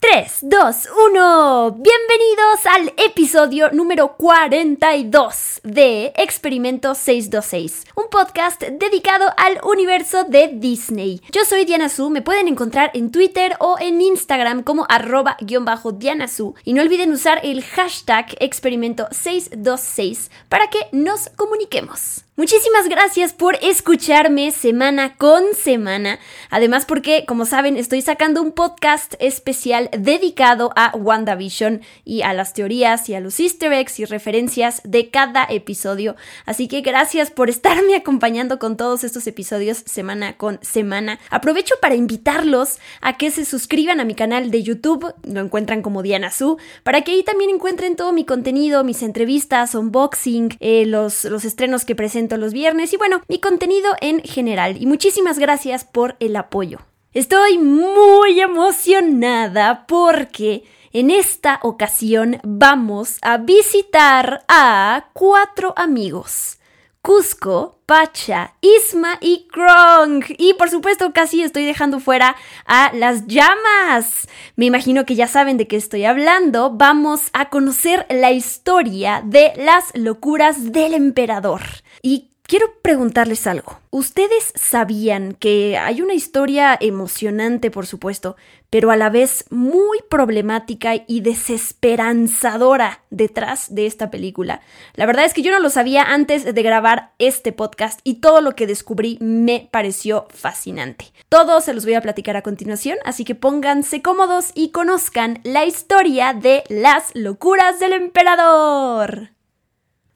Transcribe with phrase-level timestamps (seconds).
[0.00, 1.72] 3, 2, 1.
[1.72, 11.20] Bienvenidos al episodio número 42 de Experimento 626, un podcast dedicado al universo de Disney.
[11.32, 15.66] Yo soy Diana Su, me pueden encontrar en Twitter o en Instagram como arroba guion
[15.66, 16.54] bajo Diana Su.
[16.64, 22.24] Y no olviden usar el hashtag Experimento 626 para que nos comuniquemos.
[22.36, 26.20] Muchísimas gracias por escucharme semana con semana.
[26.48, 32.54] Además porque, como saben, estoy sacando un podcast especial dedicado a WandaVision y a las
[32.54, 36.16] teorías y a los easter eggs y referencias de cada episodio.
[36.46, 41.18] Así que gracias por estarme acompañando con todos estos episodios semana con semana.
[41.30, 46.02] Aprovecho para invitarlos a que se suscriban a mi canal de YouTube, lo encuentran como
[46.02, 51.24] Diana Su, para que ahí también encuentren todo mi contenido, mis entrevistas, unboxing, eh, los,
[51.24, 54.76] los estrenos que presento los viernes y bueno, mi contenido en general.
[54.80, 56.78] Y muchísimas gracias por el apoyo.
[57.12, 66.59] Estoy muy emocionada porque en esta ocasión vamos a visitar a cuatro amigos.
[67.02, 70.22] Cusco, Pacha, Isma y Krong.
[70.36, 74.28] Y por supuesto casi estoy dejando fuera a las llamas.
[74.56, 76.70] Me imagino que ya saben de qué estoy hablando.
[76.70, 81.62] Vamos a conocer la historia de las locuras del emperador.
[82.02, 83.78] Y Quiero preguntarles algo.
[83.90, 88.34] ¿Ustedes sabían que hay una historia emocionante, por supuesto,
[88.70, 94.62] pero a la vez muy problemática y desesperanzadora detrás de esta película?
[94.96, 98.40] La verdad es que yo no lo sabía antes de grabar este podcast y todo
[98.40, 101.12] lo que descubrí me pareció fascinante.
[101.28, 105.66] Todo se los voy a platicar a continuación, así que pónganse cómodos y conozcan la
[105.66, 109.39] historia de las locuras del emperador.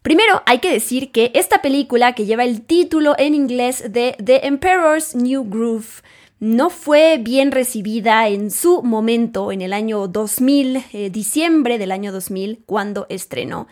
[0.05, 4.47] Primero, hay que decir que esta película, que lleva el título en inglés de The
[4.47, 6.03] Emperor's New Groove,
[6.41, 12.13] no fue bien recibida en su momento, en el año 2000, eh, diciembre del año
[12.13, 13.67] 2000, cuando estrenó.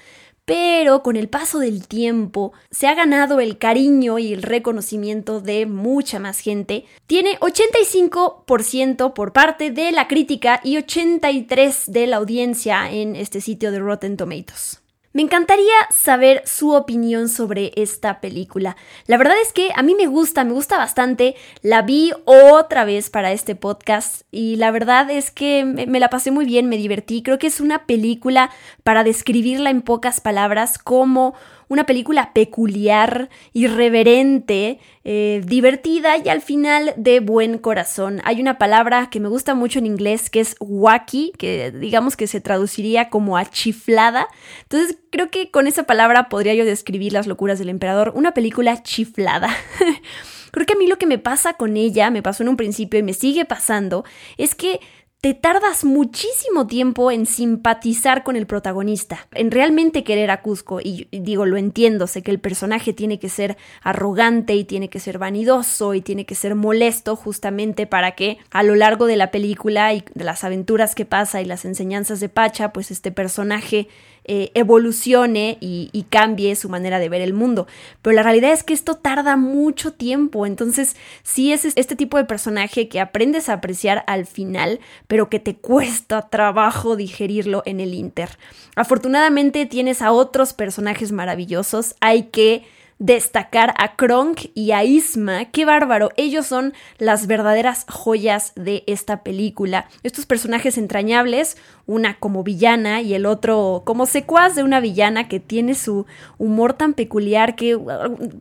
[0.46, 5.66] Pero con el paso del tiempo se ha ganado el cariño y el reconocimiento de
[5.66, 6.86] mucha más gente.
[7.06, 13.70] Tiene 85% por parte de la crítica y 83% de la audiencia en este sitio
[13.70, 14.81] de Rotten Tomatoes.
[15.14, 18.76] Me encantaría saber su opinión sobre esta película.
[19.06, 21.34] La verdad es que a mí me gusta, me gusta bastante.
[21.60, 26.30] La vi otra vez para este podcast y la verdad es que me la pasé
[26.30, 27.22] muy bien, me divertí.
[27.22, 28.50] Creo que es una película
[28.84, 31.34] para describirla en pocas palabras como
[31.72, 38.20] una película peculiar, irreverente, eh, divertida y al final de buen corazón.
[38.24, 42.26] Hay una palabra que me gusta mucho en inglés que es wacky, que digamos que
[42.26, 44.28] se traduciría como achiflada.
[44.64, 48.82] Entonces creo que con esa palabra podría yo describir las locuras del emperador, una película
[48.82, 49.48] chiflada.
[50.50, 53.00] creo que a mí lo que me pasa con ella, me pasó en un principio
[53.00, 54.04] y me sigue pasando,
[54.36, 54.80] es que
[55.22, 60.80] te tardas muchísimo tiempo en simpatizar con el protagonista, en realmente querer a Cusco.
[60.82, 64.98] Y digo, lo entiendo, sé que el personaje tiene que ser arrogante y tiene que
[64.98, 69.30] ser vanidoso y tiene que ser molesto justamente para que a lo largo de la
[69.30, 73.86] película y de las aventuras que pasa y las enseñanzas de Pacha, pues este personaje
[74.24, 77.66] eh, evolucione y, cambie su manera de ver el mundo.
[78.02, 82.24] Pero la realidad es que esto tarda mucho tiempo, entonces sí es este tipo de
[82.24, 87.94] personaje que aprendes a apreciar al final, pero que te cuesta trabajo digerirlo en el
[87.94, 88.38] Inter.
[88.76, 92.64] Afortunadamente tienes a otros personajes maravillosos, hay que
[93.02, 95.46] destacar a Kronk y a Isma.
[95.46, 96.10] ¡Qué bárbaro!
[96.16, 99.88] Ellos son las verdaderas joyas de esta película.
[100.04, 105.40] Estos personajes entrañables, una como villana y el otro como secuaz de una villana que
[105.40, 106.06] tiene su
[106.38, 107.90] humor tan peculiar que uh,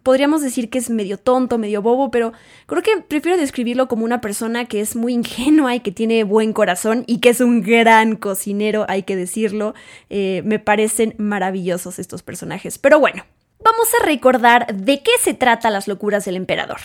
[0.03, 2.31] podríamos decir que es medio tonto, medio bobo, pero
[2.67, 6.53] creo que prefiero describirlo como una persona que es muy ingenua y que tiene buen
[6.53, 9.73] corazón y que es un gran cocinero, hay que decirlo.
[10.11, 12.77] Eh, me parecen maravillosos estos personajes.
[12.77, 13.23] Pero bueno,
[13.63, 16.79] vamos a recordar de qué se trata Las locuras del emperador.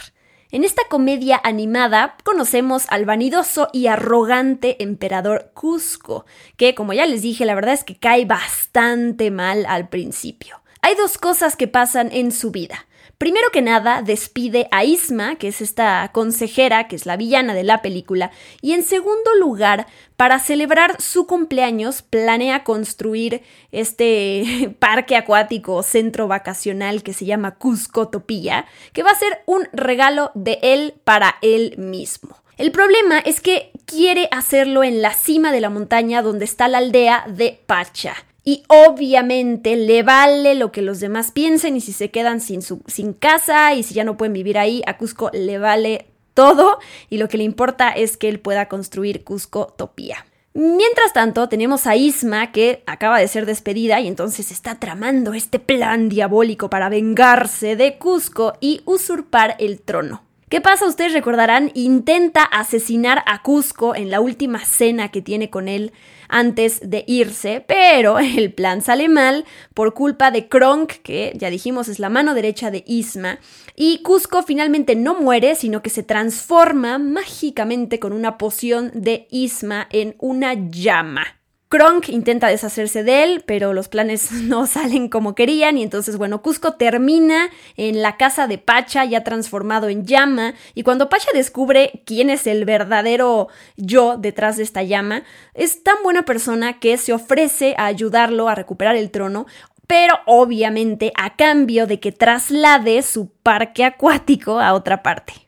[0.50, 6.24] En esta comedia animada conocemos al vanidoso y arrogante emperador Cusco,
[6.56, 10.62] que como ya les dije, la verdad es que cae bastante mal al principio.
[10.82, 12.86] Hay dos cosas que pasan en su vida.
[13.18, 17.64] Primero que nada, despide a Isma, que es esta consejera, que es la villana de
[17.64, 18.30] la película,
[18.60, 19.86] y en segundo lugar,
[20.16, 23.42] para celebrar su cumpleaños, planea construir
[23.72, 29.66] este parque acuático centro vacacional que se llama Cusco Topilla, que va a ser un
[29.72, 32.36] regalo de él para él mismo.
[32.58, 36.78] El problema es que quiere hacerlo en la cima de la montaña donde está la
[36.78, 38.14] aldea de Pacha.
[38.48, 42.80] Y obviamente le vale lo que los demás piensen y si se quedan sin, su,
[42.86, 46.78] sin casa y si ya no pueden vivir ahí, a Cusco le vale todo
[47.10, 50.26] y lo que le importa es que él pueda construir Cusco Topía.
[50.54, 55.58] Mientras tanto, tenemos a Isma que acaba de ser despedida y entonces está tramando este
[55.58, 60.25] plan diabólico para vengarse de Cusco y usurpar el trono.
[60.48, 60.86] ¿Qué pasa?
[60.86, 65.90] Ustedes recordarán, intenta asesinar a Cusco en la última cena que tiene con él
[66.28, 69.44] antes de irse, pero el plan sale mal
[69.74, 73.40] por culpa de Kronk, que ya dijimos es la mano derecha de Isma,
[73.74, 79.88] y Cusco finalmente no muere, sino que se transforma mágicamente con una poción de Isma
[79.90, 81.35] en una llama.
[81.68, 86.42] Kronk intenta deshacerse de él, pero los planes no salen como querían y entonces, bueno,
[86.42, 92.02] Cusco termina en la casa de Pacha ya transformado en llama y cuando Pacha descubre
[92.04, 95.24] quién es el verdadero yo detrás de esta llama,
[95.54, 99.46] es tan buena persona que se ofrece a ayudarlo a recuperar el trono,
[99.86, 105.45] pero obviamente a cambio de que traslade su parque acuático a otra parte.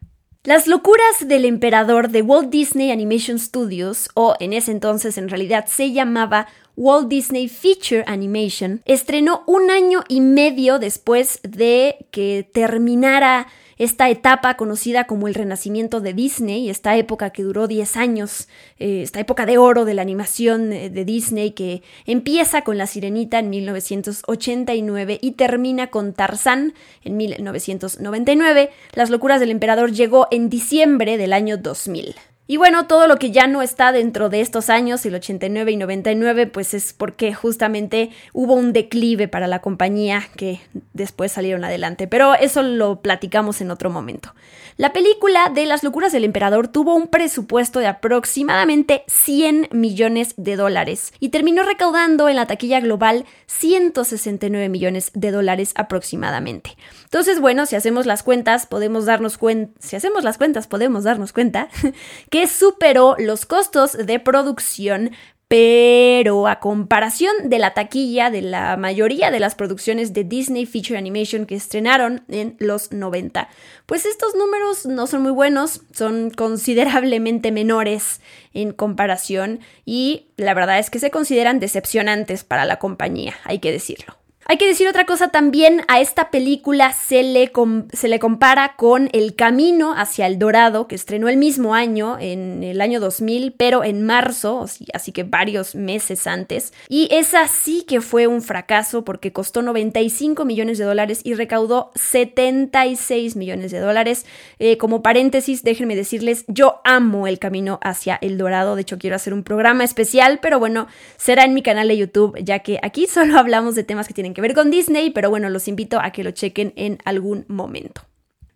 [0.49, 5.67] Las locuras del emperador de Walt Disney Animation Studios, o en ese entonces en realidad
[5.67, 13.49] se llamaba Walt Disney Feature Animation, estrenó un año y medio después de que terminara
[13.79, 18.49] esta etapa conocida como el renacimiento de Disney, esta época que duró 10 años,
[18.79, 22.87] eh, esta época de oro de la animación eh, de Disney que empieza con La
[22.87, 28.71] Sirenita en 1989 y termina con Tarzán en 1999.
[28.95, 32.15] Las locuras del emperador llegó en diciembre del año 2000.
[32.51, 35.77] Y bueno, todo lo que ya no está dentro de estos años, el 89 y
[35.77, 40.59] 99, pues es porque justamente hubo un declive para la compañía que
[40.95, 42.07] después salieron adelante.
[42.09, 44.35] Pero eso lo platicamos en otro momento.
[44.79, 50.57] La película de Las locuras del emperador tuvo un presupuesto de aproximadamente 100 millones de
[50.57, 56.79] dólares y terminó recaudando en la taquilla global 169 millones de dólares aproximadamente.
[57.09, 61.33] Entonces, bueno, si hacemos las cuentas, podemos darnos cuenta, si hacemos las cuentas, podemos darnos
[61.33, 61.69] cuenta
[62.31, 65.13] que superó los costos de producción
[65.49, 70.99] pero a comparación de la taquilla de la mayoría de las producciones de Disney Feature
[70.99, 73.49] Animation que estrenaron en los 90,
[73.87, 78.21] pues estos números no son muy buenos, son considerablemente menores
[78.53, 83.73] en comparación y la verdad es que se consideran decepcionantes para la compañía, hay que
[83.73, 84.18] decirlo.
[84.51, 87.53] Hay que decir otra cosa también, a esta película se le,
[87.93, 92.63] se le, compara con El Camino hacia el Dorado, que estrenó el mismo año, en
[92.63, 94.65] el año 2000, pero en marzo,
[94.95, 96.73] así que varios meses antes.
[96.89, 101.91] Y esa sí que fue un fracaso porque costó 95 millones de dólares y recaudó
[101.97, 104.25] 76 millones de dólares.
[104.59, 109.17] Eh, como paréntesis, déjenme decirles, yo amo El Camino hacia el Dorado, de hecho quiero
[109.17, 110.87] hacer un programa especial, pero bueno,
[111.19, 114.33] será en mi canal de YouTube, ya que aquí solo hablamos de temas que tienen
[114.33, 118.03] que ver con Disney, pero bueno, los invito a que lo chequen en algún momento.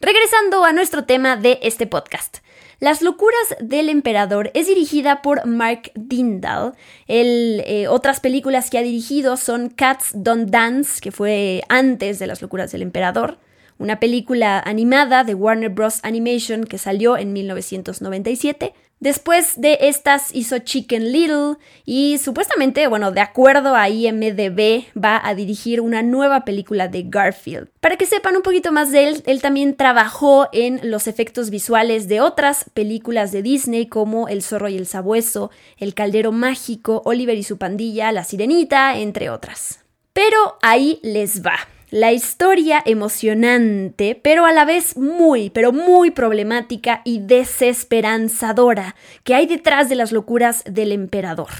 [0.01, 2.39] Regresando a nuestro tema de este podcast.
[2.81, 6.73] Las locuras del emperador es dirigida por Mark Dindal.
[7.07, 12.43] Eh, otras películas que ha dirigido son Cats Don't Dance, que fue antes de Las
[12.43, 13.39] locuras del emperador,
[13.79, 16.01] una película animada de Warner Bros.
[16.03, 23.21] Animation que salió en 1997, Después de estas hizo Chicken Little y supuestamente, bueno, de
[23.21, 27.67] acuerdo a IMDB, va a dirigir una nueva película de Garfield.
[27.81, 32.07] Para que sepan un poquito más de él, él también trabajó en los efectos visuales
[32.07, 37.37] de otras películas de Disney como El zorro y el sabueso, El caldero mágico, Oliver
[37.37, 39.81] y su pandilla, La sirenita, entre otras.
[40.13, 41.59] Pero ahí les va
[41.93, 49.47] la historia emocionante, pero a la vez muy, pero muy problemática y desesperanzadora que hay
[49.47, 51.51] detrás de las locuras del emperador.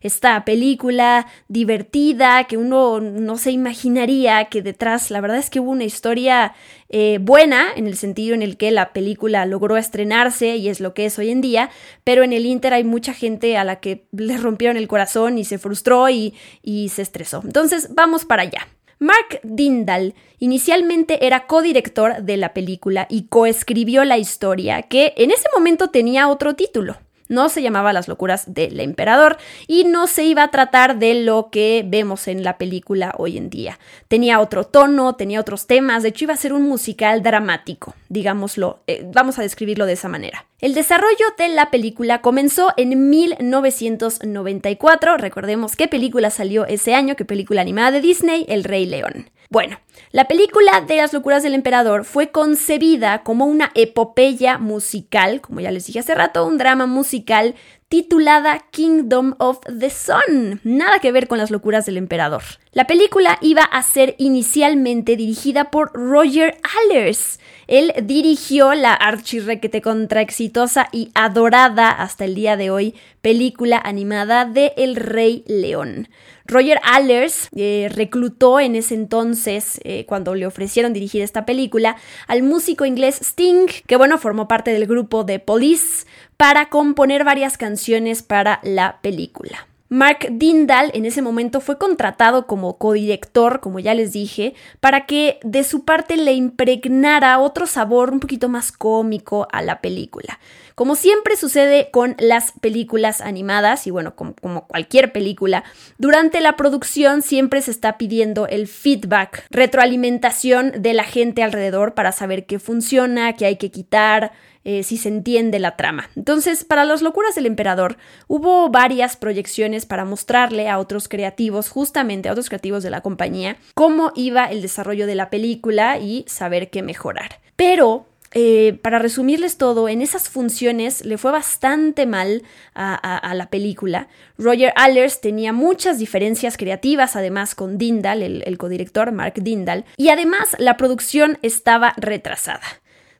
[0.00, 5.72] Esta película divertida que uno no se imaginaría que detrás, la verdad es que hubo
[5.72, 6.54] una historia
[6.88, 10.94] eh, buena en el sentido en el que la película logró estrenarse y es lo
[10.94, 11.70] que es hoy en día,
[12.04, 15.44] pero en el Inter hay mucha gente a la que le rompieron el corazón y
[15.44, 17.42] se frustró y, y se estresó.
[17.44, 18.68] Entonces, vamos para allá.
[19.02, 25.48] Mark Dindal inicialmente era codirector de la película y coescribió la historia, que en ese
[25.52, 26.98] momento tenía otro título.
[27.32, 31.48] No se llamaba Las locuras del emperador y no se iba a tratar de lo
[31.50, 33.78] que vemos en la película hoy en día.
[34.08, 38.80] Tenía otro tono, tenía otros temas, de hecho iba a ser un musical dramático, digámoslo,
[38.86, 40.44] eh, vamos a describirlo de esa manera.
[40.60, 47.24] El desarrollo de la película comenzó en 1994, recordemos qué película salió ese año, qué
[47.24, 49.30] película animada de Disney, El Rey León.
[49.52, 49.78] Bueno,
[50.12, 55.70] la película de las locuras del emperador fue concebida como una epopeya musical, como ya
[55.70, 57.54] les dije hace rato, un drama musical
[57.92, 60.62] titulada Kingdom of the Sun.
[60.64, 62.42] Nada que ver con las locuras del emperador.
[62.72, 66.56] La película iba a ser inicialmente dirigida por Roger
[66.88, 67.38] Allers.
[67.66, 74.46] Él dirigió la archirrequete contra exitosa y adorada hasta el día de hoy película animada
[74.46, 76.08] de El Rey León.
[76.46, 81.96] Roger Allers eh, reclutó en ese entonces, eh, cuando le ofrecieron dirigir esta película,
[82.26, 86.06] al músico inglés Sting, que bueno, formó parte del grupo de Police,
[86.42, 89.68] para componer varias canciones para la película.
[89.88, 95.38] Mark Dindal en ese momento fue contratado como codirector, como ya les dije, para que
[95.44, 100.40] de su parte le impregnara otro sabor un poquito más cómico a la película.
[100.74, 105.62] Como siempre sucede con las películas animadas, y bueno, como, como, cualquier película,
[105.98, 112.10] durante la producción siempre se está pidiendo el feedback, retroalimentación de la gente alrededor para
[112.10, 114.32] saber qué funciona, qué hay que quitar,
[114.64, 116.10] eh, si se entiende la trama.
[116.16, 117.96] Entonces, para las locuras del emperador,
[118.28, 123.56] hubo varias proyecciones para mostrarle a otros creativos, justamente a otros creativos de la compañía,
[123.74, 127.40] cómo iba el desarrollo de la película y saber qué mejorar.
[127.56, 132.42] Pero eh, para resumirles todo, en esas funciones le fue bastante mal
[132.74, 134.08] a, la película.
[134.38, 140.08] Roger Allers tenía muchas diferencias creativas, además con Dindal, el, el codirector Mark Dindal, y
[140.08, 142.62] además la producción estaba retrasada.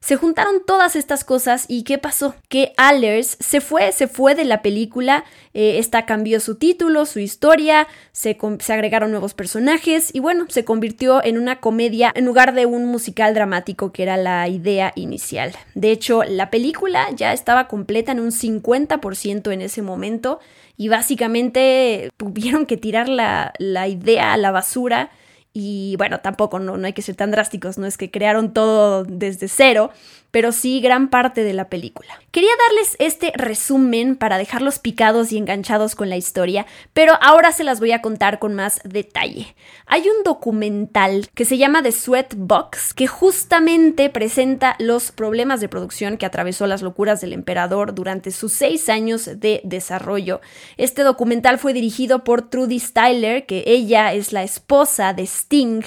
[0.02, 2.34] Se juntaron todas estas cosas y ¿qué pasó?
[2.48, 5.22] Que Allers se fue, se fue de la película,
[5.54, 10.64] eh, esta cambió su título, su historia, se, se agregaron nuevos personajes y bueno, se
[10.64, 15.52] convirtió en una comedia en lugar de un musical dramático que era la idea inicial.
[15.76, 20.40] De hecho, la película ya estaba completa en un 50% en ese momento
[20.76, 25.12] y básicamente tuvieron que tirar la, la idea a la basura
[25.52, 29.04] y bueno, tampoco no, no hay que ser tan drásticos, no es que crearon todo
[29.04, 29.90] desde cero,
[30.32, 32.20] pero sí gran parte de la película.
[32.32, 37.62] Quería darles este resumen para dejarlos picados y enganchados con la historia, pero ahora se
[37.62, 39.54] las voy a contar con más detalle.
[39.86, 45.68] Hay un documental que se llama The Sweat Box que justamente presenta los problemas de
[45.68, 50.40] producción que atravesó las locuras del emperador durante sus seis años de desarrollo.
[50.78, 55.82] Este documental fue dirigido por Trudy Styler, que ella es la esposa de Sting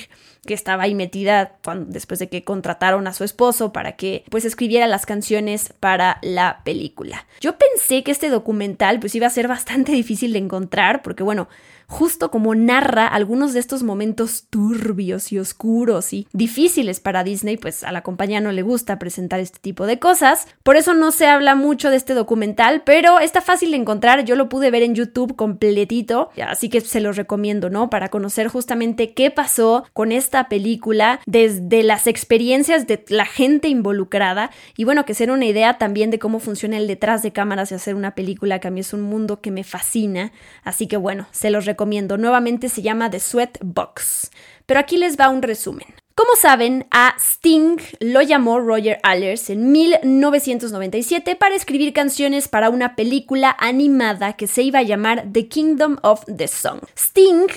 [0.46, 4.88] que estaba ahí metida después de que contrataron a su esposo para que pues escribiera
[4.88, 7.25] las canciones para la película.
[7.42, 11.48] Yo pensé que este documental pues iba a ser bastante difícil de encontrar porque bueno,
[11.88, 17.84] justo como narra algunos de estos momentos turbios y oscuros y difíciles para Disney, pues
[17.84, 20.48] a la compañía no le gusta presentar este tipo de cosas.
[20.63, 24.25] Por eso no se habla mucho de este documental, pero está fácil de encontrar.
[24.25, 27.89] Yo lo pude ver en YouTube completito, así que se los recomiendo, ¿no?
[27.89, 34.51] Para conocer justamente qué pasó con esta película desde las experiencias de la gente involucrada
[34.77, 37.75] y bueno, que sea una idea también de cómo funciona el detrás de cámaras y
[37.75, 40.32] hacer una película que a mí es un mundo que me fascina.
[40.63, 42.17] Así que bueno, se los recomiendo recomiendo.
[42.17, 44.32] Nuevamente se llama The Sweat Box.
[44.65, 45.88] Pero aquí les va un resumen.
[46.15, 52.96] Como saben, a Sting lo llamó Roger Allers en 1997 para escribir canciones para una
[52.96, 56.79] película animada que se iba a llamar The Kingdom of the Song.
[56.98, 57.48] Sting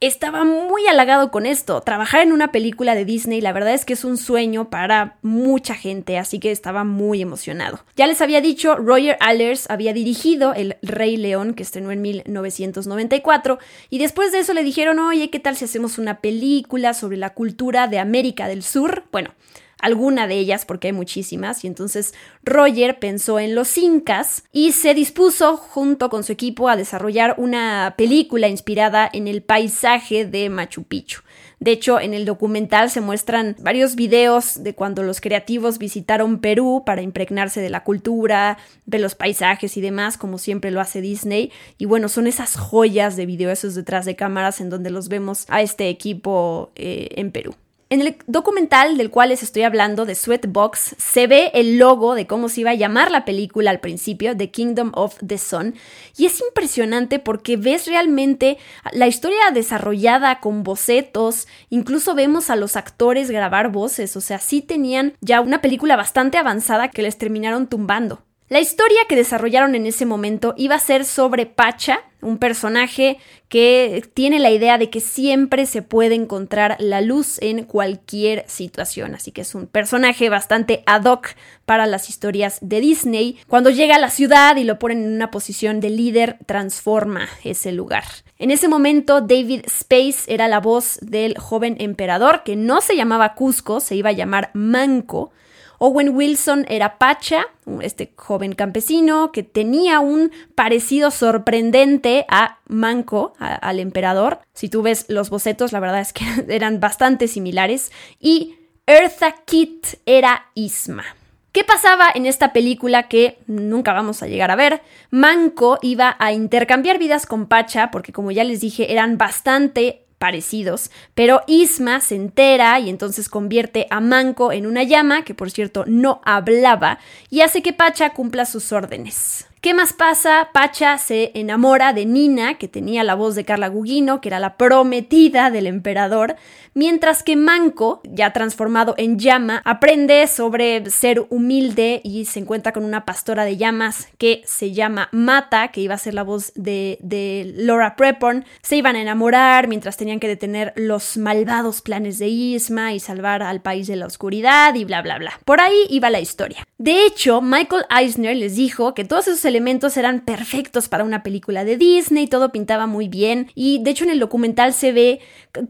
[0.00, 1.80] estaba muy halagado con esto.
[1.80, 5.74] Trabajar en una película de Disney, la verdad es que es un sueño para mucha
[5.74, 7.80] gente, así que estaba muy emocionado.
[7.96, 13.58] Ya les había dicho, Roger Allers había dirigido El Rey León, que estrenó en 1994,
[13.88, 17.30] y después de eso le dijeron, oye, ¿qué tal si hacemos una película sobre la
[17.30, 19.04] cultura de América del Sur?
[19.12, 19.30] Bueno,
[19.80, 24.94] alguna de ellas, porque hay muchísimas, y entonces Roger pensó en los incas y se
[24.94, 30.84] dispuso junto con su equipo a desarrollar una película inspirada en el paisaje de Machu
[30.84, 31.20] Picchu.
[31.58, 36.82] De hecho, en el documental se muestran varios videos de cuando los creativos visitaron Perú
[36.84, 41.50] para impregnarse de la cultura, de los paisajes y demás, como siempre lo hace Disney.
[41.78, 45.46] Y bueno, son esas joyas de video, esos detrás de cámaras en donde los vemos
[45.48, 47.54] a este equipo eh, en Perú.
[47.88, 52.26] En el documental del cual les estoy hablando, de Sweatbox, se ve el logo de
[52.26, 55.76] cómo se iba a llamar la película al principio, The Kingdom of the Sun,
[56.16, 58.58] y es impresionante porque ves realmente
[58.90, 64.62] la historia desarrollada con bocetos, incluso vemos a los actores grabar voces, o sea, sí
[64.62, 68.25] tenían ya una película bastante avanzada que les terminaron tumbando.
[68.48, 74.04] La historia que desarrollaron en ese momento iba a ser sobre Pacha, un personaje que
[74.14, 79.32] tiene la idea de que siempre se puede encontrar la luz en cualquier situación, así
[79.32, 81.30] que es un personaje bastante ad hoc
[81.64, 83.36] para las historias de Disney.
[83.48, 87.72] Cuando llega a la ciudad y lo ponen en una posición de líder, transforma ese
[87.72, 88.04] lugar.
[88.38, 93.34] En ese momento, David Space era la voz del joven emperador, que no se llamaba
[93.34, 95.32] Cusco, se iba a llamar Manco.
[95.78, 97.46] Owen Wilson era Pacha,
[97.80, 104.40] este joven campesino que tenía un parecido sorprendente a Manco, al emperador.
[104.54, 107.92] Si tú ves los bocetos, la verdad es que eran bastante similares.
[108.20, 108.56] Y
[108.86, 111.04] Eartha Kitt era Isma.
[111.52, 114.82] ¿Qué pasaba en esta película que nunca vamos a llegar a ver?
[115.10, 120.90] Manco iba a intercambiar vidas con Pacha, porque como ya les dije, eran bastante parecidos,
[121.14, 125.84] pero Isma se entera y entonces convierte a Manco en una llama, que por cierto
[125.86, 126.98] no hablaba,
[127.30, 129.45] y hace que Pacha cumpla sus órdenes.
[129.60, 130.50] ¿Qué más pasa?
[130.52, 134.56] Pacha se enamora de Nina, que tenía la voz de Carla Gugino, que era la
[134.56, 136.36] prometida del emperador,
[136.74, 142.84] mientras que Manco, ya transformado en llama, aprende sobre ser humilde y se encuentra con
[142.84, 146.98] una pastora de llamas que se llama Mata, que iba a ser la voz de,
[147.00, 148.44] de Laura Prepon.
[148.62, 153.42] Se iban a enamorar mientras tenían que detener los malvados planes de Isma y salvar
[153.42, 155.40] al país de la oscuridad y bla bla bla.
[155.44, 156.66] Por ahí iba la historia.
[156.78, 161.64] De hecho, Michael Eisner les dijo que todos esos elementos eran perfectos para una película
[161.64, 163.50] de Disney, todo pintaba muy bien.
[163.54, 165.20] Y de hecho en el documental se ve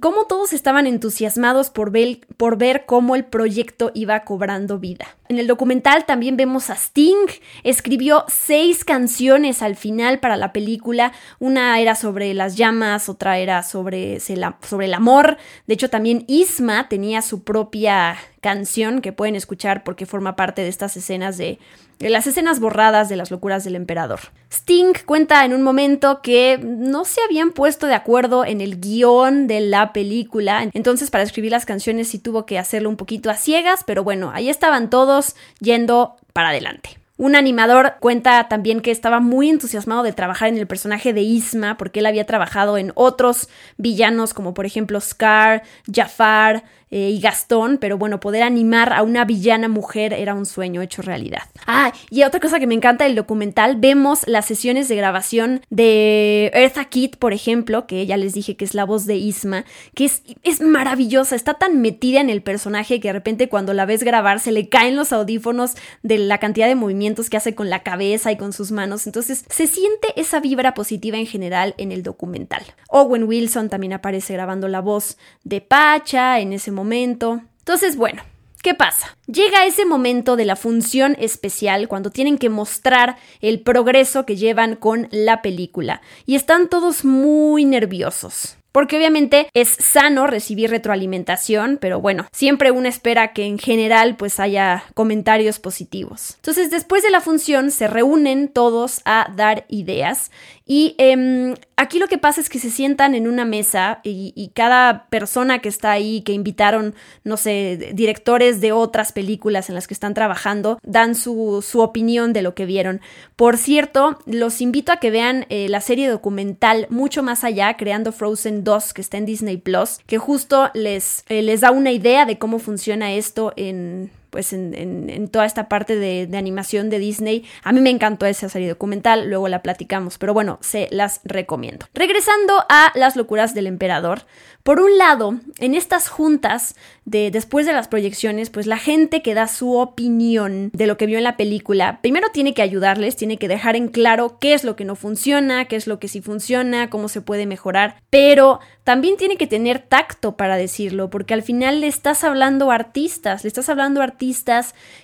[0.01, 5.07] cómo todos estaban entusiasmados por ver, cómo el proyecto iba cobrando vida.
[5.29, 7.29] En el documental también vemos a Sting,
[7.63, 13.63] escribió seis canciones al final para la película, una era sobre las llamas, otra era
[13.63, 15.37] sobre el amor,
[15.69, 20.69] de hecho también Isma tenía su propia canción que pueden escuchar porque forma parte de
[20.69, 21.59] estas escenas de,
[21.99, 24.21] las escenas borradas de las locuras del emperador.
[24.51, 29.47] Sting cuenta en un momento que no se habían puesto de acuerdo en el guion
[29.47, 33.35] de la película, entonces para escribir las canciones sí tuvo que hacerlo un poquito a
[33.35, 36.99] ciegas, pero bueno, ahí estaban todos yendo para adelante.
[37.17, 41.77] Un animador cuenta también que estaba muy entusiasmado de trabajar en el personaje de Isma
[41.77, 47.79] porque él había trabajado en otros villanos como por ejemplo Scar, Jafar, eh, y Gastón,
[47.79, 51.43] pero bueno, poder animar a una villana mujer era un sueño hecho realidad.
[51.67, 56.53] Ah, y otra cosa que me encanta del documental, vemos las sesiones de grabación de
[56.55, 60.05] Eartha Kitt, por ejemplo, que ya les dije que es la voz de Isma, que
[60.05, 64.05] es, es maravillosa, está tan metida en el personaje que de repente cuando la ves
[64.05, 65.75] grabar se le caen los audífonos
[66.05, 69.45] de la cantidad de movimientos que hace con la cabeza y con sus manos, entonces
[69.49, 72.63] se siente esa vibra positiva en general en el documental.
[72.89, 77.43] Owen Wilson también aparece grabando la voz de Pacha en ese momento.
[77.61, 78.23] Entonces, bueno,
[78.63, 79.17] ¿Qué pasa?
[79.29, 84.75] Llega ese momento de la función especial cuando tienen que mostrar el progreso que llevan
[84.75, 88.57] con la película y están todos muy nerviosos.
[88.77, 94.39] Porque obviamente es sano recibir retroalimentación, pero bueno, siempre uno espera que en general pues
[94.39, 96.35] haya comentarios positivos.
[96.37, 100.31] Entonces después de la función se reúnen todos a dar ideas
[100.69, 105.07] y em, aquí lo que pasa es que se sientan en una mesa y, cada
[105.11, 109.95] persona que está ahí, que invitaron, no sé, directores de otras películas en las que
[109.95, 113.01] están trabajando, dan su, opinión de lo que vieron.
[113.37, 118.11] Por cierto, los invito a que vean eh, la serie documental Mucho Más Allá, creando
[118.11, 122.25] Frozen 2, que está en Disney Plus, que justo les, eh, les da una idea
[122.25, 127.47] de cómo funciona esto en pues en, toda esta parte de, de, animación de Disney.
[127.63, 131.87] A mí me encantó esa serie documental, luego la platicamos, pero bueno, se las recomiendo.
[131.95, 134.27] Regresando a las locuras del emperador,
[134.67, 139.33] por un lado, en estas juntas de después de las proyecciones, pues la gente que
[139.33, 143.37] da su opinión de lo que vio en la película, primero tiene que ayudarles, tiene
[143.37, 146.21] que dejar en claro qué es lo que no funciona, qué es lo que sí
[146.21, 151.45] funciona, cómo se puede mejorar, pero también tiene que tener tacto para decirlo, porque al
[151.45, 154.26] final le estás hablando a artistas, le estás hablando a artistas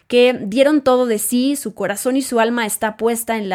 [0.08, 3.48] que dieron todo de sí, su corazón y su alma está puesta en,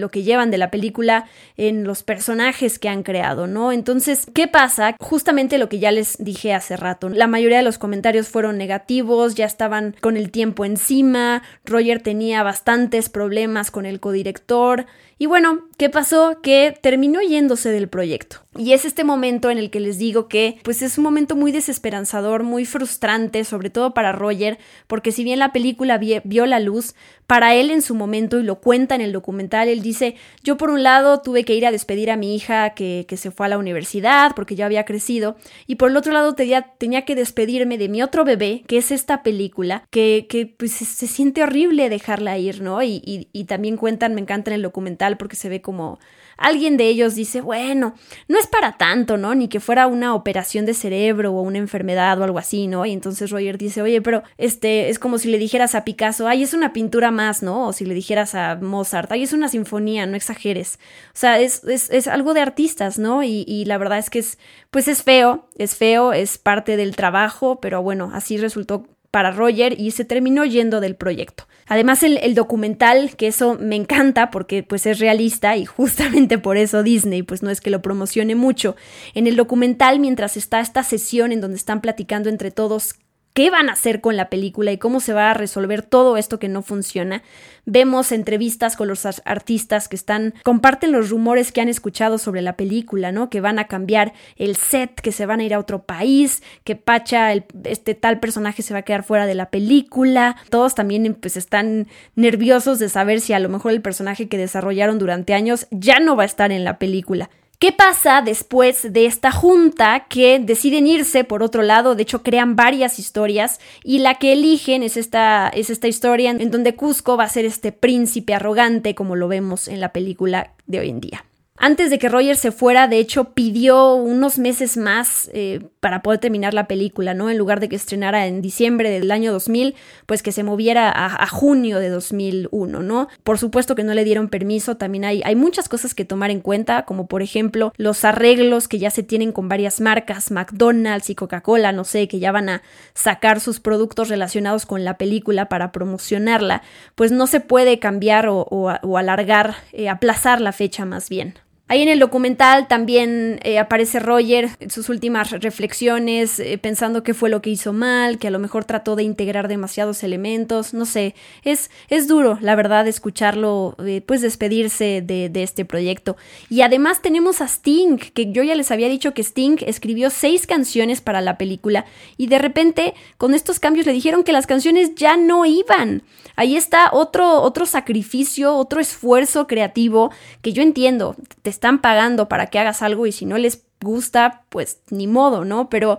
[0.00, 1.26] lo que llevan de la película,
[1.56, 3.72] en los personajes que han creado, ¿no?
[3.72, 4.96] Entonces, ¿qué pasa?
[5.00, 7.08] Justamente lo que ya les dije hace rato.
[7.08, 12.42] La mayoría de los comentarios fueron negativos, ya estaban con el tiempo encima, Roger tenía
[12.42, 14.86] bastantes problemas con el codirector
[15.18, 16.40] y bueno, ¿qué pasó?
[16.42, 18.42] Que terminó yéndose del proyecto.
[18.58, 21.52] Y es este momento en el que les digo que pues es un momento muy
[21.52, 26.94] desesperanzador, muy frustrante, sobre todo para Roger, porque si bien la película vio la luz,
[27.26, 30.70] para él en su momento, y lo cuenta en el documental, él dice, yo por
[30.70, 33.48] un lado tuve que ir a despedir a mi hija que, que se fue a
[33.48, 35.36] la universidad porque ya había crecido,
[35.66, 38.90] y por el otro lado tenía, tenía que despedirme de mi otro bebé, que es
[38.90, 42.82] esta película, que, que pues se, siente horrible dejarla ir, ¿no?
[42.82, 45.98] Y, y, y también cuentan, me encanta en el documental porque se ve como
[46.36, 47.94] alguien de ellos dice, bueno,
[48.28, 49.34] no es para tanto, ¿no?
[49.34, 52.86] Ni que fuera una operación de cerebro o una enfermedad o algo así, ¿no?
[52.86, 56.42] Y entonces Roger dice, oye, pero este es como si le dijeras a Picasso, ay,
[56.42, 57.68] es una pintura más, ¿no?
[57.68, 60.78] O si le dijeras a Mozart, ay, es una sinfonía, no exageres.
[61.08, 63.22] O sea, es, es, es algo de artistas, ¿no?
[63.22, 64.38] Y, y la verdad es que es,
[64.70, 69.80] pues es feo, es feo, es parte del trabajo, pero bueno, así resultó para Roger
[69.80, 71.48] y se terminó yendo del proyecto.
[71.66, 76.82] Además el, documental, que eso me encanta porque pues es realista y justamente por eso
[76.82, 78.76] Disney pues no es que lo promocione mucho.
[79.14, 82.96] En el documental mientras está esta sesión en donde están platicando entre todos
[83.36, 86.38] qué van a hacer con la película y cómo se va a resolver todo esto
[86.38, 87.22] que no funciona.
[87.66, 92.56] Vemos entrevistas con los artistas que están comparten los rumores que han escuchado sobre la
[92.56, 93.28] película, ¿no?
[93.28, 96.76] Que van a cambiar el set, que se van a ir a otro país, que
[96.76, 100.36] Pacha, este tal personaje se va a quedar fuera de la película.
[100.48, 104.98] Todos también pues están nerviosos de saber si a lo mejor el personaje que desarrollaron
[104.98, 107.28] durante años ya no va a estar en la película.
[107.58, 111.94] ¿Qué pasa después de esta junta que deciden irse por otro lado?
[111.94, 116.50] De hecho, crean varias historias y la que eligen es esta, es esta historia en
[116.50, 120.80] donde Cusco va a ser este príncipe arrogante como lo vemos en la película de
[120.80, 121.24] hoy en día.
[121.58, 126.20] Antes de que Roger se fuera, de hecho, pidió unos meses más eh, para poder
[126.20, 127.30] terminar la película, ¿no?
[127.30, 131.26] En lugar de que estrenara en diciembre del año 2000, pues que se moviera a,
[131.28, 133.08] junio de 2001, ¿no?
[133.24, 136.84] Por supuesto que no le dieron permiso, también hay, muchas cosas que tomar en cuenta,
[136.84, 141.72] como por ejemplo los arreglos que ya se tienen con varias marcas, McDonald's y Coca-Cola,
[141.72, 142.62] no sé, que ya van a
[142.94, 146.62] sacar sus productos relacionados con la película para promocionarla,
[146.94, 151.45] pues no se puede cambiar o, alargar, eh, aplazar la fecha más bien.
[151.68, 157.28] Ahí en el documental también eh, aparece Roger sus últimas reflexiones, eh, pensando qué fue
[157.28, 161.16] lo que hizo mal, que a lo mejor trató de integrar demasiados elementos, no sé,
[161.42, 166.16] es, es duro, la verdad, escucharlo, eh, pues despedirse de, de, este proyecto.
[166.50, 170.46] Y además tenemos a Sting, que yo ya les había dicho que Sting escribió seis
[170.46, 171.84] canciones para la película
[172.16, 176.04] y de repente con estos cambios le dijeron que las canciones ya no iban.
[176.36, 181.16] Ahí está otro, otro sacrificio, otro esfuerzo creativo que yo entiendo,
[181.56, 185.70] están pagando para que hagas algo y si no les gusta, pues ni modo, ¿no?
[185.70, 185.98] Pero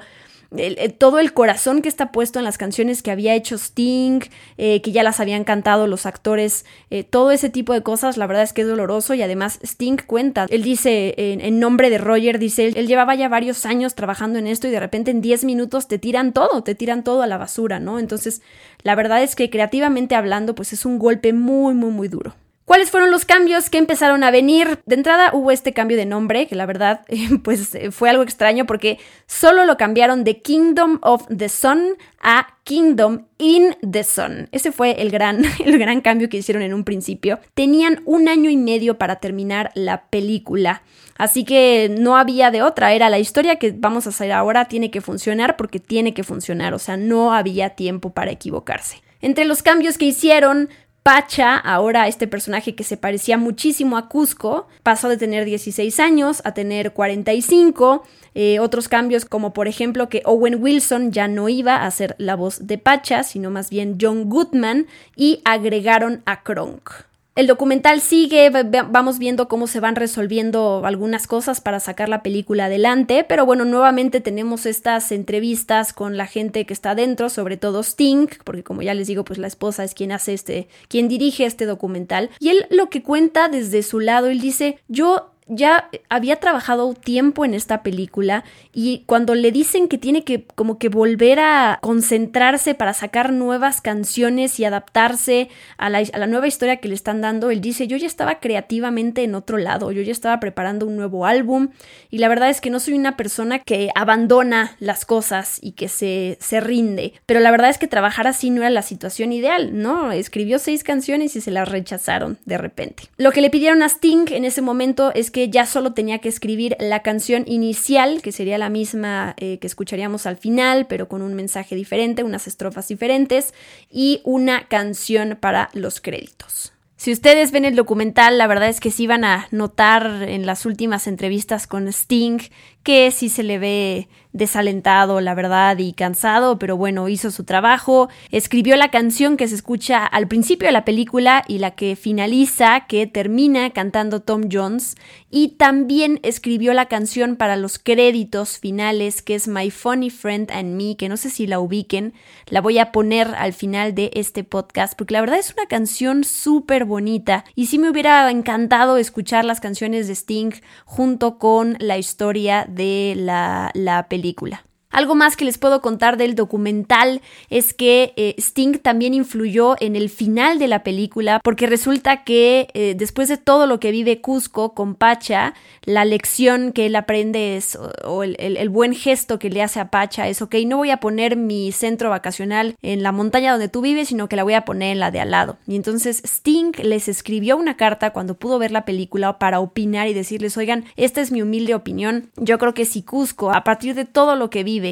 [0.97, 4.21] todo el corazón que está puesto en las canciones que había hecho Sting,
[4.57, 8.27] eh, que ya las habían cantado los actores, eh, todo ese tipo de cosas, la
[8.27, 12.39] verdad es que es doloroso y además Sting cuenta, él dice en, nombre de Roger,
[12.39, 15.87] dice, él, llevaba ya varios años trabajando en esto y de repente en 10 minutos
[15.87, 17.99] te tiran todo, te tiran todo a la basura, ¿no?
[17.99, 18.41] Entonces,
[18.83, 22.35] la verdad es que creativamente hablando, pues es un golpe muy, muy, muy duro.
[22.67, 24.81] ¿Cuáles fueron los cambios que empezaron a venir?
[24.85, 27.05] De entrada hubo este cambio de nombre, que la verdad
[27.43, 32.57] pues eh, fue algo extraño porque solo lo cambiaron de Kingdom of the Sun a
[32.65, 34.49] Kingdom in the Sun.
[34.51, 37.39] Ese fue el gran, el gran cambio que hicieron en un principio.
[37.53, 40.81] Tenían un año y medio para terminar la película.
[41.17, 44.91] Así que no había de otra, era la historia que vamos a hacer ahora tiene
[44.91, 49.01] que funcionar porque tiene que funcionar, o sea, no había tiempo para equivocarse.
[49.21, 50.69] Entre los cambios que hicieron
[51.07, 56.41] Pacha, ahora este personaje que se parecía muchísimo a Cusco, pasó de tener 16 años
[56.43, 58.03] a tener 45.
[58.35, 62.35] Eh, otros cambios como por ejemplo que Owen Wilson ya no iba a ser la
[62.35, 67.06] voz de Pacha, sino más bien John Goodman y agregaron a Kronk.
[67.37, 68.49] El documental sigue,
[68.89, 73.63] vamos viendo cómo se van resolviendo algunas cosas para sacar la película adelante, pero bueno,
[73.63, 78.81] nuevamente tenemos estas entrevistas con la gente que está dentro, sobre todo Sting, porque como
[78.81, 82.49] ya les digo, pues la esposa es quien hace este, quien dirige este documental, y
[82.49, 87.53] él lo que cuenta desde su lado, él dice, yo ya había trabajado tiempo en
[87.53, 92.93] esta película y cuando le dicen que tiene que como que volver a concentrarse para
[92.93, 97.49] sacar nuevas canciones y adaptarse a la, a la, nueva historia que le están dando,
[97.49, 101.25] él dice, yo ya estaba creativamente en otro lado, yo ya estaba preparando un nuevo
[101.25, 101.69] álbum
[102.09, 105.87] y la verdad es que no soy una persona que abandona las cosas y que
[105.87, 109.81] se, se rinde, pero la verdad es que trabajar así no era la situación ideal,
[109.81, 110.11] ¿no?
[110.11, 113.03] Escribió seis canciones y se las rechazaron de repente.
[113.17, 116.17] Lo que le pidieron a Sting en ese momento es que que ya solo tenía
[116.17, 121.07] que escribir la canción inicial, que sería la misma eh, que escucharíamos al final, pero
[121.07, 123.53] con un mensaje diferente, unas estrofas diferentes,
[123.91, 126.73] y una canción para los créditos.
[126.95, 130.65] Si ustedes ven el documental, la verdad es que sí van a notar en las
[130.65, 132.39] últimas entrevistas con Sting
[132.81, 138.09] que sí se le ve desalentado, la verdad, y cansado, pero bueno, hizo su trabajo,
[138.31, 142.85] escribió la canción que se escucha al principio de la película y la que finaliza,
[142.87, 144.95] que termina cantando Tom Jones,
[145.29, 150.75] y también escribió la canción para los créditos finales, que es My Funny Friend and
[150.75, 152.13] Me, que no sé si la ubiquen,
[152.47, 156.23] la voy a poner al final de este podcast, porque la verdad es una canción
[156.23, 160.51] súper bonita, y sí me hubiera encantado escuchar las canciones de Sting
[160.85, 164.66] junto con la historia de la, la película película.
[164.97, 169.95] Algo más que les puedo contar del documental es que eh, Sting también influyó en
[169.95, 174.21] el final de la película porque resulta que eh, después de todo lo que vive
[174.21, 179.51] Cusco con Pacha, la lección que él aprende es, o, el, el, buen gesto que
[179.51, 183.11] le hace a Pacha es, ok, no voy a poner mi centro vacacional en la
[183.11, 185.57] montaña donde tú vives, sino que la voy a poner en la de al lado.
[185.67, 190.15] Y entonces Sting les escribió una carta cuando pudo ver la película para opinar y
[190.15, 194.05] decirles, oigan, esta es mi humilde opinión, yo creo que si Cusco, a partir de
[194.05, 194.86] todo lo que vive,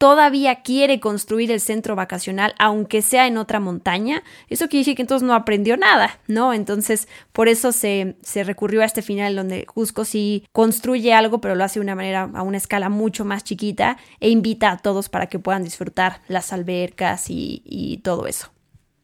[0.00, 5.02] todavía quiere construir el centro vacacional, aunque sea en otra montaña, eso quiere decir que
[5.02, 6.54] entonces no aprendió nada, ¿no?
[6.54, 11.54] Entonces, por eso se, se recurrió a este final donde Cusco sí construye algo, pero
[11.54, 15.10] lo hace de una manera, a una escala mucho más chiquita, e invita a todos
[15.10, 18.50] para que puedan disfrutar las albercas y, y todo eso.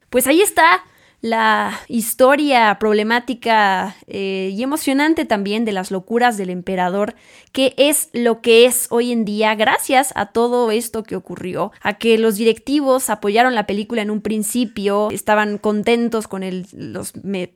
[0.09, 0.83] Pues ahí está
[1.21, 7.15] la historia problemática eh, y emocionante también de las locuras del emperador,
[7.53, 11.95] que es lo que es hoy en día gracias a todo esto que ocurrió, a
[11.95, 17.13] que los directivos apoyaron la película en un principio, estaban contentos con los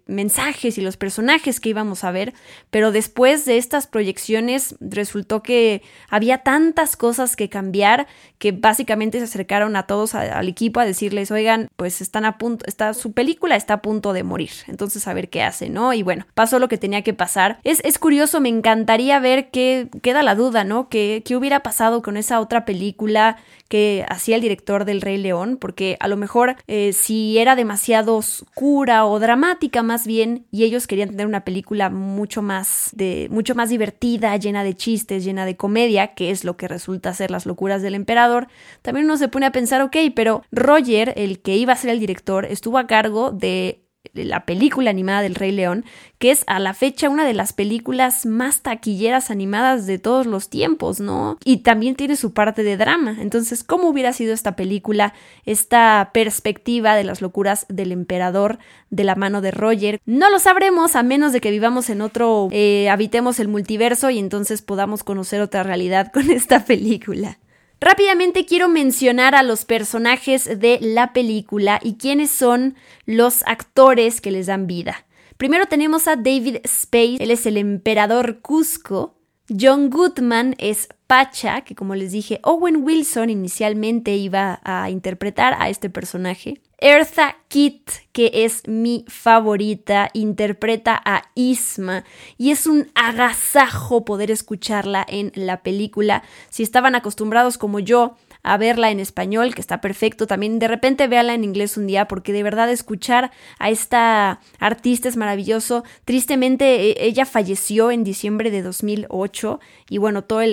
[0.07, 2.33] mensajes y los personajes que íbamos a ver,
[2.70, 8.07] pero después de estas proyecciones resultó que había tantas cosas que cambiar
[8.38, 12.64] que básicamente se acercaron a todos al equipo a decirles, oigan, pues están a punto,
[12.66, 14.51] está su película está a punto de morir.
[14.66, 15.92] Entonces, a ver qué hace, ¿no?
[15.92, 17.61] Y bueno, pasó lo que tenía que pasar.
[17.62, 20.88] Es, es curioso, me encantaría ver qué queda la duda, ¿no?
[20.88, 23.37] ¿Qué, ¿Qué hubiera pasado con esa otra película
[23.68, 25.59] que hacía el director del Rey León?
[25.61, 30.87] Porque a lo mejor eh, si era demasiado oscura o dramática más bien, y ellos
[30.87, 35.57] querían tener una película mucho más de mucho más divertida, llena de chistes, llena de
[35.57, 38.49] comedia, que es lo que resulta ser las locuras del emperador,
[38.83, 42.01] también uno se pone a pensar, ok, pero Roger, el que iba a ser el
[42.01, 45.85] director, estuvo a cargo de la película animada del Rey León,
[46.18, 50.48] que es a la fecha una de las películas más taquilleras animadas de todos los
[50.48, 51.38] tiempos, ¿no?
[51.44, 53.16] Y también tiene su parte de drama.
[53.20, 58.59] Entonces, ¿cómo hubiera sido esta película, esta perspectiva de las locuras del emperador
[58.90, 60.00] de la mano de Roger?
[60.07, 64.18] No lo sabremos a menos de que vivamos en otro, eh, habitemos el multiverso y
[64.18, 67.38] entonces podamos conocer otra realidad con esta película.
[67.81, 72.75] Rápidamente quiero mencionar a los personajes de la película y quiénes son
[73.07, 75.07] los actores que les dan vida.
[75.38, 79.16] Primero tenemos a David Spade, él es el emperador Cusco.
[79.49, 85.71] John Goodman es Pacha, que como les dije, Owen Wilson inicialmente iba a interpretar a
[85.71, 86.61] este personaje.
[86.81, 92.05] Eartha Kitt, que es mi favorita, interpreta a Isma
[92.38, 96.23] y es un agasajo poder escucharla en la película.
[96.49, 101.07] Si estaban acostumbrados como yo a verla en español, que está perfecto, también de repente
[101.07, 105.85] véala en inglés un día porque de verdad escuchar a esta artista es maravilloso.
[106.07, 110.51] Tristemente e, ella falleció en diciembre de 2008 y bueno, todo el,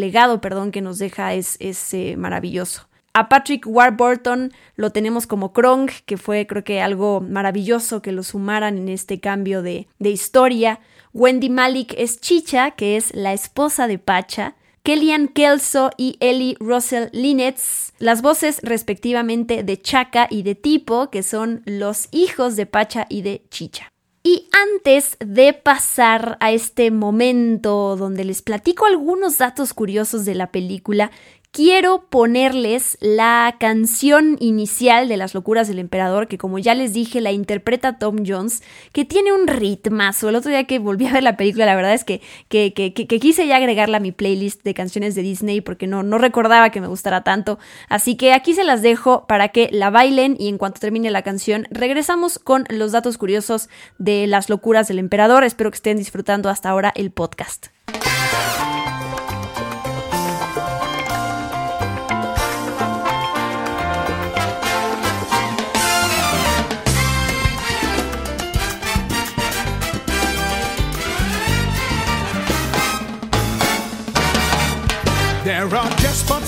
[0.00, 2.89] legado, perdón, que nos deja es, eh, maravilloso.
[3.12, 8.22] A Patrick Warburton lo tenemos como Krong, que fue creo que algo maravilloso que lo
[8.22, 10.78] sumaran en este cambio de, de historia.
[11.12, 14.54] Wendy Malik es Chicha, que es la esposa de Pacha.
[14.82, 21.22] Kellyanne Kelso y Ellie Russell Linnetz, las voces respectivamente de Chaka y de Tipo, que
[21.22, 23.90] son los hijos de Pacha y de Chicha.
[24.22, 30.50] Y antes de pasar a este momento donde les platico algunos datos curiosos de la
[30.52, 31.10] película,
[31.52, 37.20] quiero ponerles la canción inicial de Las locuras del emperador, que como ya les dije,
[37.20, 40.28] la interpreta Tom Jones, que tiene un ritmazo.
[40.28, 42.92] El otro día que volví a ver la película, la verdad es que, que, que,
[42.94, 46.70] que quise ya agregarla a mi playlist de canciones de Disney porque no, no recordaba
[46.70, 47.58] que me gustara tanto.
[47.88, 51.22] Así que aquí se las dejo para que la bailen y en cuanto termine la
[51.22, 55.44] canción regresamos con los datos curiosos de Las locuras del emperador.
[55.44, 57.68] Espero que estén disfrutando hasta ahora el podcast.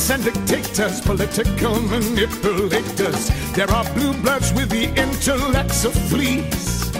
[0.02, 3.30] Despots and dictators, political manipulators.
[3.52, 6.90] There are blue bloods with the intellects of fleas.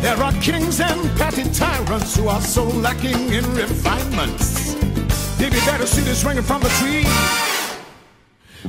[0.00, 4.74] There are kings and petty tyrants who are so lacking in refinements.
[5.36, 7.06] They'd be better see this ringing from the tree.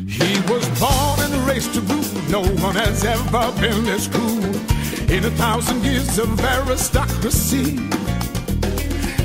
[0.07, 2.03] He was born and raised to rule.
[2.29, 4.43] No one has ever been this cruel
[5.09, 7.77] in a thousand years of aristocracy.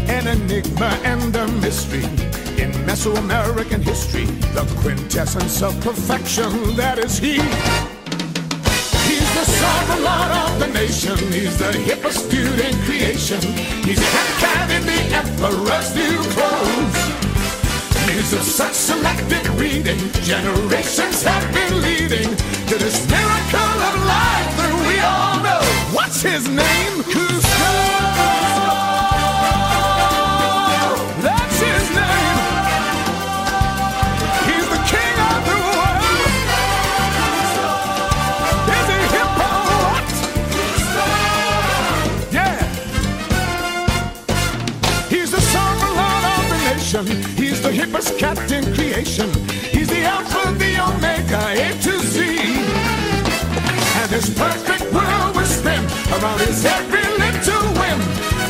[0.09, 2.05] An enigma and a mystery
[2.61, 4.27] in Mesoamerican history.
[4.53, 7.41] The quintessence of perfection, that is he.
[9.09, 11.17] He's the sovereign lord of the nation.
[11.33, 13.41] He's the hippest dude in creation.
[13.89, 14.01] He's
[14.43, 16.99] cat in the emperor's new clothes.
[18.09, 20.01] He's of such selective reading.
[20.23, 22.29] Generations have been leading
[22.69, 25.63] to this miracle of life that we all know.
[25.97, 26.95] What's his name?
[27.09, 28.60] Cusco.
[47.07, 49.31] He's the hippest cat in creation.
[49.73, 52.21] He's the alpha, the omega, A to Z.
[54.01, 55.83] And this perfect world will spin
[56.13, 58.01] around his every little whim.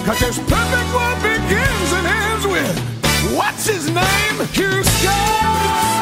[0.04, 4.20] Cause this perfect world begins and ends with what's his name?
[4.38, 5.99] That's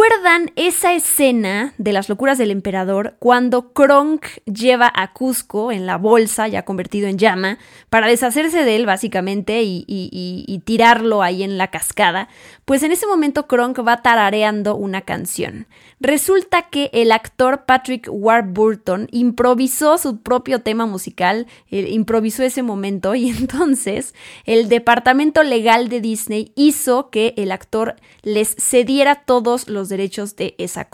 [0.00, 5.96] ¿Recuerdan esa escena de las locuras del emperador cuando Kronk lleva a Cusco en la
[5.96, 7.58] bolsa, ya convertido en llama,
[7.90, 12.28] para deshacerse de él básicamente y, tirarlo ahí en la cascada?
[12.64, 15.66] Pues en ese momento Kronk va tarareando una canción.
[15.98, 23.14] Resulta que el actor Patrick Warburton improvisó su propio tema musical, eh, improvisó ese momento
[23.16, 29.88] y entonces el departamento legal de Disney hizo que el actor les cediera todos los
[29.88, 30.84] derechos de esa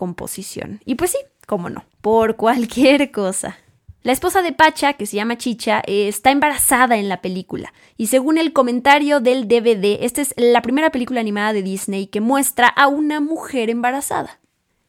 [0.84, 3.58] Y pues sí, cómo no, por cualquier cosa.
[4.02, 7.72] La esposa de Pacha, que se llama Chicha, eh, está embarazada en la película.
[7.96, 12.20] Y según el comentario del DVD, esta es la primera película animada de Disney que
[12.20, 14.40] muestra a una mujer embarazada.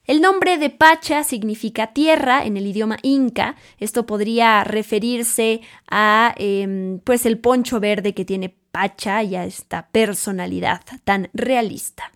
[0.04, 3.56] El nombre de Pacha significa tierra en el idioma inca.
[3.80, 9.88] Esto podría referirse a em, pues el poncho verde que tiene Pacha y a esta
[9.88, 12.12] personalidad tan realista.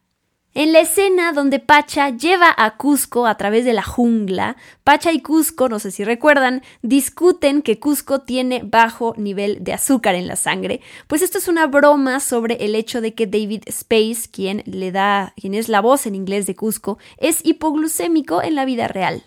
[0.59, 5.21] En la escena donde Pacha lleva a Cusco a través de la jungla, Pacha y
[5.21, 10.35] Cusco, no sé si recuerdan, discuten que Cusco tiene bajo nivel de azúcar en la
[10.35, 14.91] sangre, pues esto es una broma sobre el hecho de que David Space, quien le
[14.91, 19.23] da, quien es la voz en inglés de Cusco, es hipoglucémico en la vida real.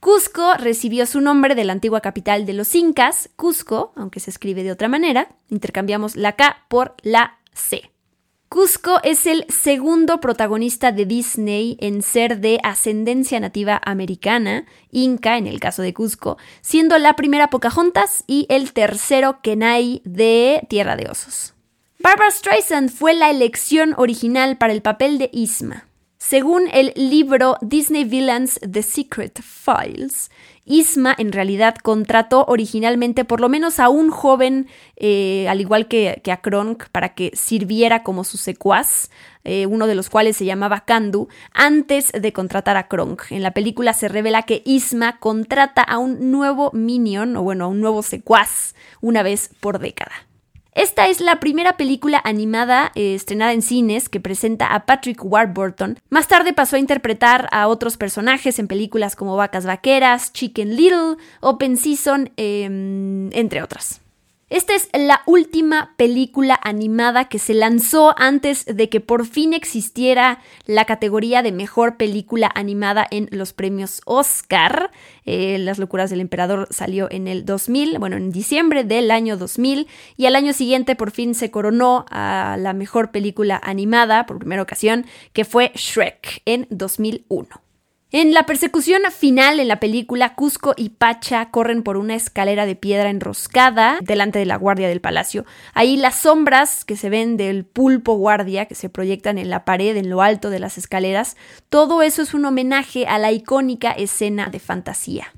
[0.00, 4.64] Cusco recibió su nombre de la antigua capital de los incas, Cusco, aunque se escribe
[4.64, 7.93] de otra manera, intercambiamos la K por la C.
[8.54, 15.48] Cusco es el segundo protagonista de Disney en ser de ascendencia nativa americana, inca en
[15.48, 21.10] el caso de Cusco, siendo la primera Pocahontas y el tercero Kenai de Tierra de
[21.10, 21.54] Osos.
[21.98, 25.88] Barbara Streisand fue la elección original para el papel de Isma.
[26.26, 30.30] Según el libro Disney Villains The Secret Files,
[30.64, 36.22] Isma en realidad contrató originalmente por lo menos a un joven, eh, al igual que,
[36.24, 39.10] que, a Kronk, para que sirviera como su secuaz,
[39.44, 43.24] eh, uno de los cuales se llamaba Kandu, antes de contratar a Kronk.
[43.30, 47.68] En la película se revela que Isma contrata a un nuevo minion, o bueno, a
[47.68, 50.14] un nuevo secuaz, una vez por década.
[50.74, 55.98] Esta es la primera película animada eh, estrenada en cines que presenta a Patrick Warburton.
[56.10, 61.16] Más tarde pasó a interpretar a otros personajes en películas como Vacas Vaqueras, Chicken Little,
[61.40, 62.64] Open Season, eh,
[63.32, 64.03] entre otras.
[64.54, 70.38] Esta es la última película animada que se lanzó antes de que por fin existiera
[70.64, 74.92] la categoría de mejor película animada en los premios Oscar.
[75.24, 79.88] Eh, Las locuras del emperador salió en el 2000, bueno, en diciembre del año 2000,
[80.16, 84.62] y al año siguiente por fin se coronó a la mejor película animada por primera
[84.62, 87.63] ocasión, que fue Shrek en 2001.
[88.16, 92.76] En la persecución final en la película, Cusco y Pacha corren por una escalera de
[92.76, 95.44] piedra enroscada delante de la guardia del palacio.
[95.72, 99.96] Ahí las sombras que se ven del pulpo guardia que se proyectan en la pared
[99.96, 101.36] en lo alto de las escaleras,
[101.68, 105.32] todo eso es un homenaje a la icónica escena de fantasía.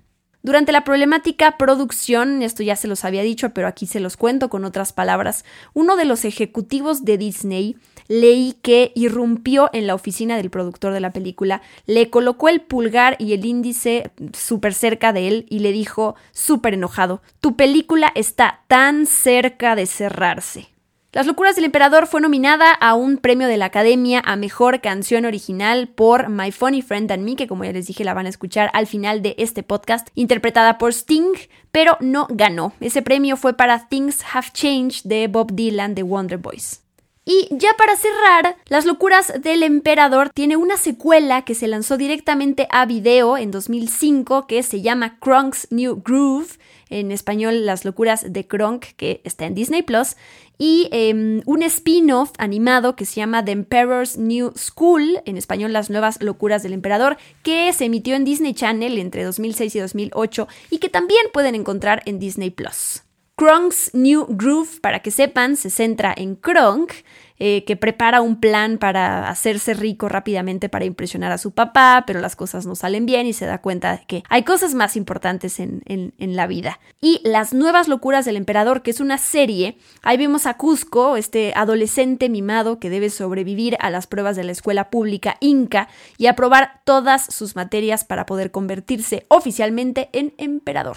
[0.46, 4.48] Durante la problemática producción, esto ya se los había dicho, pero aquí se los cuento
[4.48, 5.44] con otras palabras,
[5.74, 7.76] uno de los ejecutivos de Disney
[8.06, 13.16] leí que irrumpió en la oficina del productor de la película, le colocó el pulgar
[13.18, 18.60] y el índice súper cerca de él y le dijo, súper enojado, tu película está
[18.68, 20.75] tan cerca de cerrarse.
[21.12, 25.24] Las locuras del emperador fue nominada a un premio de la Academia a Mejor Canción
[25.24, 28.28] Original por My Funny Friend and Me, que como ya les dije la van a
[28.28, 31.32] escuchar al final de este podcast, interpretada por Sting,
[31.72, 32.74] pero no ganó.
[32.80, 36.82] Ese premio fue para Things Have Changed de Bob Dylan de Wonder Boys.
[37.28, 42.68] Y ya para cerrar, Las locuras del emperador tiene una secuela que se lanzó directamente
[42.70, 46.58] a video en 2005 que se llama Kronk's New Groove,
[46.88, 50.16] en español Las locuras de Kronk, que está en Disney Plus,
[50.58, 55.90] y em, un spin-off animado que se llama The Emperor's New School, en español Las
[55.90, 60.78] nuevas locuras del emperador, que se emitió en Disney Channel entre 2006 y 2008 y
[60.78, 63.02] que también pueden encontrar en Disney Plus.
[63.36, 66.92] Kronk's New Groove, para que sepan, se centra en Kronk,
[67.38, 72.20] eh, que prepara un plan para hacerse rico rápidamente para impresionar a su papá, pero
[72.20, 75.82] las cosas no salen bien y se da cuenta que hay cosas más importantes en,
[76.18, 76.80] la vida.
[77.00, 81.52] Y Las nuevas locuras del emperador, que es una serie, ahí vemos a Cusco, este
[81.54, 86.80] adolescente mimado que debe sobrevivir a las pruebas de la escuela pública Inca y aprobar
[86.84, 90.96] todas sus materias para poder convertirse oficialmente en emperador.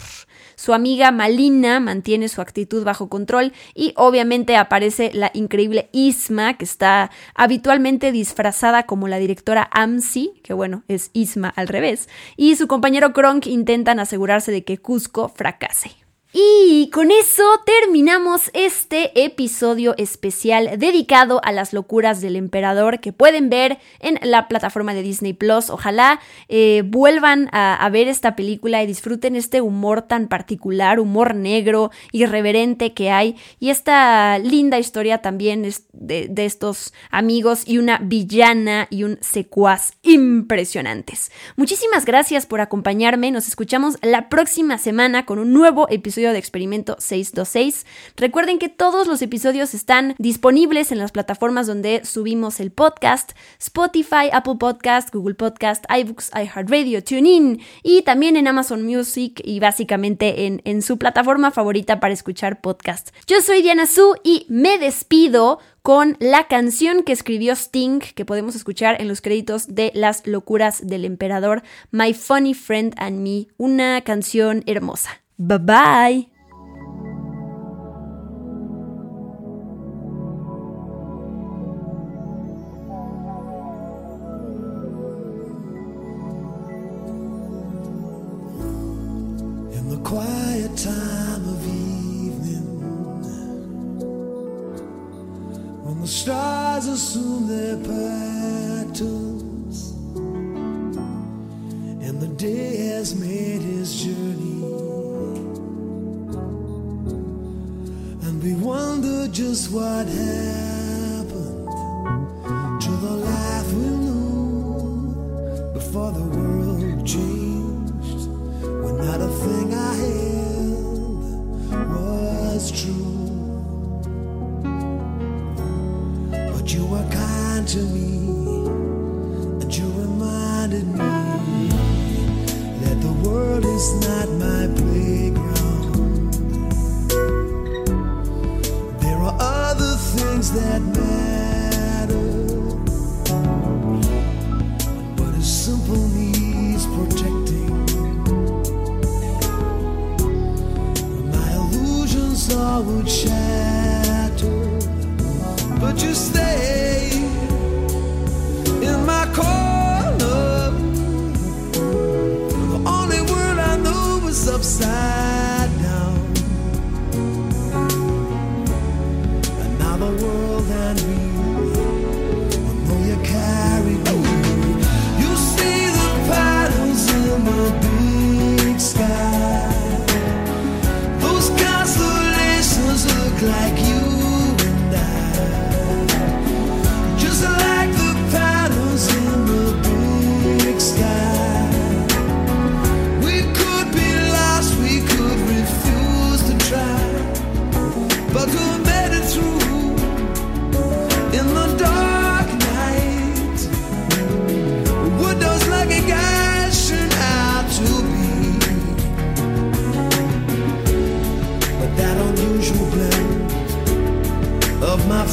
[0.55, 5.89] Su amiga Malina mantiene su actitud bajo control y obviamente aparece la increíble
[6.29, 12.07] Isma que está habitualmente disfrazada como la directora AMSI, que bueno, es Isma al revés,
[12.37, 15.91] y su compañero Kronk intentan asegurarse de que Cusco fracase.
[16.31, 23.49] Y con eso terminamos este episodio especial dedicado a las locuras del emperador que pueden
[23.49, 25.71] ver en la plataforma de Disney Plus.
[25.71, 31.89] Ojalá eh, vuelvan a, ver esta película y disfruten este humor tan particular, humor negro,
[32.11, 38.85] irreverente que hay y esta linda historia también de, de estos amigos y una villana
[38.91, 41.31] y un secuaz impresionantes.
[41.55, 43.31] Muchísimas gracias por acompañarme.
[43.31, 47.85] Nos escuchamos la próxima semana con un nuevo episodio de Experimento 626.
[48.17, 54.29] Recuerden que todos los episodios están disponibles en las plataformas donde subimos el podcast, Spotify,
[54.31, 60.61] Apple Podcast, Google Podcast, iBooks, iHeartRadio, TuneIn y también en Amazon Music y básicamente en,
[60.65, 63.09] en su plataforma favorita para escuchar podcast.
[63.25, 68.55] Yo soy Diana Su y me despido con la canción que escribió Sting, que podemos
[68.55, 74.01] escuchar en los créditos de Las locuras del emperador, My Funny Friend and Me, una
[74.01, 75.21] canción hermosa.
[75.39, 76.38] Bye-bye!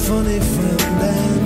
[0.06, 1.45] funny friend